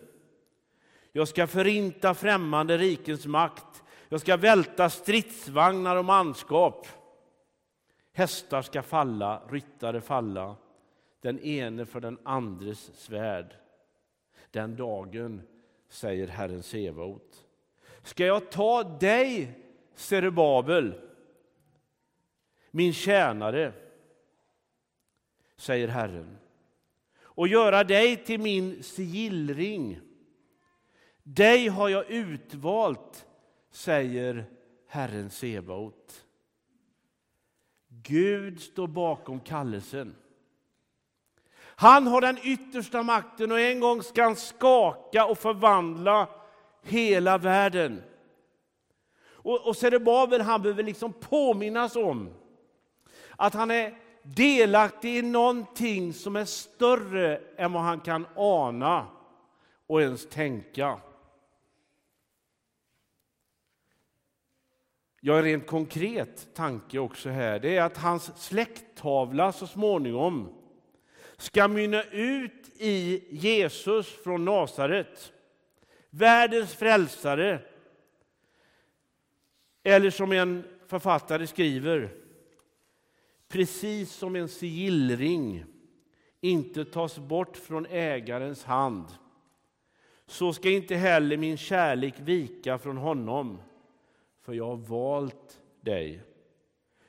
[1.12, 3.82] Jag ska förinta främmande rikens makt.
[4.09, 6.86] Jag ska välta stridsvagnar och manskap.
[8.12, 10.57] Hästar ska falla, ryttare falla,
[11.20, 13.55] den ene för den andres svärd.
[14.51, 15.42] Den dagen,
[15.88, 17.45] säger Herren Sebaot,
[18.03, 19.59] ska jag ta dig,
[19.95, 20.95] Serubabel,
[22.70, 23.72] min tjänare,
[25.57, 26.38] säger Herren,
[27.35, 30.01] och göra dig till min sigillring.
[31.22, 33.26] Dig har jag utvalt,
[33.70, 34.45] säger
[34.89, 36.24] Herren Sebaot.
[37.89, 40.16] Gud står bakom kallelsen.
[41.76, 46.28] Han har den yttersta makten och en gång ska han skaka och förvandla
[46.82, 48.03] hela världen.
[49.26, 52.35] Och, och Zerubabel han behöver liksom påminnas om
[53.37, 59.07] att han är delaktig i någonting som är större än vad han kan ana
[59.87, 61.01] och ens tänka.
[65.27, 70.55] ja, en rent konkret tanke också här, det är att hans släkttavla så småningom
[71.37, 75.33] ska mynna ut i Jesus från Nasaret,
[76.11, 77.61] världens frälsare.
[79.83, 82.11] Eller som en författare skriver,
[83.55, 85.64] precis som en sigillring
[86.40, 89.05] inte tas bort från ägarens hand,
[90.26, 93.59] så ska inte heller min kärlek vika från honom
[94.40, 96.22] för jag har valt dig.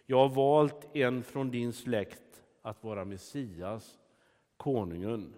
[0.06, 4.00] Jag har valt en från din släkt att vara Messias,
[4.58, 5.34] konungen.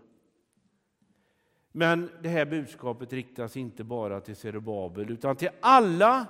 [1.71, 6.27] Men det här budskapet riktas inte bara till Zerubabel utan till alla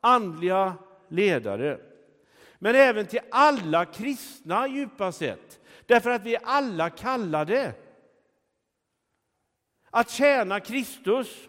[0.00, 0.74] andliga
[1.08, 1.93] ledare.
[2.58, 5.60] Men även till alla kristna djupast sett.
[5.86, 7.74] Därför att vi är alla kallade
[9.90, 11.48] att tjäna Kristus,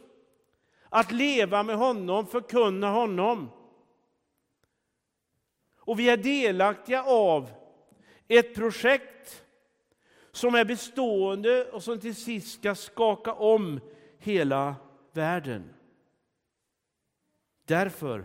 [0.89, 3.51] att leva med honom, förkunna honom.
[5.79, 7.51] Och vi är delaktiga av
[8.27, 9.45] ett projekt
[10.31, 13.79] som är bestående och som till sist ska skaka om
[14.17, 14.75] hela
[15.13, 15.73] världen.
[17.65, 18.23] Därför,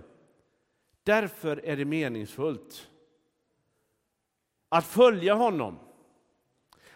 [1.03, 2.91] därför är det meningsfullt
[4.69, 5.79] att följa honom.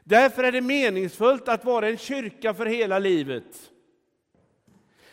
[0.05, 3.70] Därför är det meningsfullt att vara en kyrka för hela livet.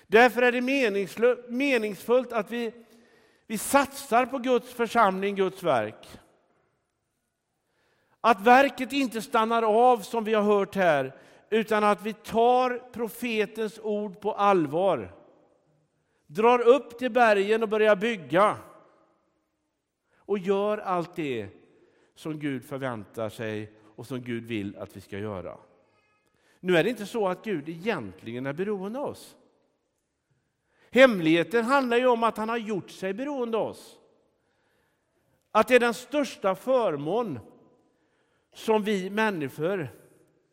[0.07, 0.61] Därför är det
[1.49, 2.73] meningsfullt att vi,
[3.47, 6.07] vi satsar på Guds församling, Guds verk.
[8.21, 11.15] Att verket inte stannar av som vi har hört här,
[11.49, 15.15] utan att vi tar profetens ord på allvar.
[16.27, 18.57] Drar upp till bergen och börjar bygga.
[20.31, 21.47] Och gör allt det
[22.15, 25.57] som Gud förväntar sig och som Gud vill att vi ska göra.
[26.59, 29.35] Nu är det inte så att Gud egentligen är beroende av oss.
[30.91, 33.99] Hemligheten handlar ju om att han har gjort sig beroende av oss.
[35.51, 37.39] Att det är den största förmån
[38.53, 39.89] som vi människor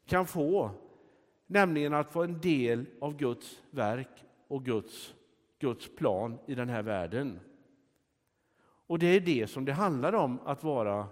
[0.06, 0.70] kan få,
[1.46, 5.14] nämligen att få en del av Guds verk och Guds,
[5.58, 7.40] Guds plan i den här världen.
[8.88, 11.08] Och det är det som det handlar om att vara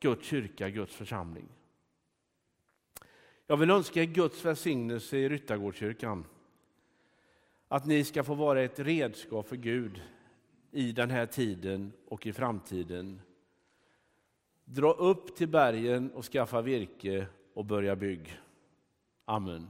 [0.00, 1.48] Guds kyrka, Guds församling.
[3.46, 6.24] Jag vill önska er Guds välsignelse i Ryttargårdskyrkan.
[7.68, 10.02] Att ni ska få vara ett redskap för Gud
[10.70, 13.20] i den här tiden och i framtiden.
[14.64, 18.40] Dra upp till bergen och skaffa virke och börja bygg.
[19.24, 19.68] Amen.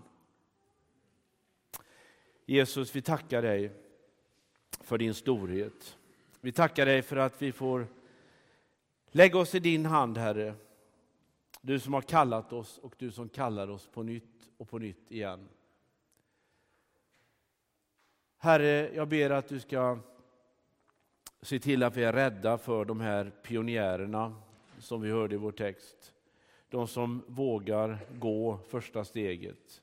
[2.47, 3.73] Jesus, vi tackar dig
[4.81, 5.98] för din storhet.
[6.49, 7.87] Vi tackar dig för att vi får
[9.11, 10.55] lägga oss i din hand, Herre.
[11.61, 15.13] Du som har kallat oss och du som kallar oss på nytt och på nytt
[15.13, 15.49] igen.
[18.39, 19.99] Herre, jag ber att du ska
[21.43, 24.35] se till att vi är rädda för de här pionjärerna
[24.79, 26.15] som vi hörde i vår text.
[26.69, 29.83] De som vågar gå första steget.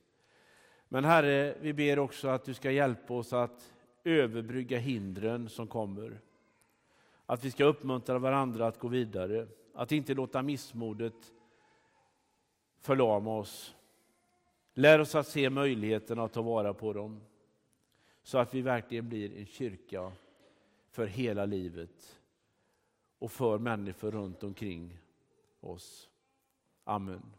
[0.88, 6.22] Men Herre, vi ber också att du ska hjälpa oss att överbrygga hindren som kommer.
[7.26, 11.34] Att vi ska uppmuntra varandra att gå vidare, att inte låta missmodet
[12.80, 13.76] förlama oss.
[14.74, 17.22] Lär oss att se möjligheterna och ta vara på dem.
[18.24, 20.12] Så att vi verkligen blir en kyrka
[20.90, 22.20] för hela livet
[23.20, 24.98] och för människor runt omkring
[25.60, 26.10] oss.
[26.84, 27.34] Amen.